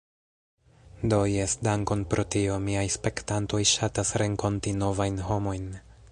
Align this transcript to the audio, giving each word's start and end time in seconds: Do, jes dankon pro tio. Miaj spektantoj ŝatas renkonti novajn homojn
Do, 1.11 1.17
jes 1.31 1.51
dankon 1.67 2.01
pro 2.13 2.25
tio. 2.35 2.55
Miaj 2.69 2.85
spektantoj 2.95 3.61
ŝatas 3.73 4.13
renkonti 4.23 4.73
novajn 4.79 5.21
homojn 5.29 5.69